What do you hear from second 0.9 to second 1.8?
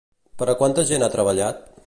gent ha treballat?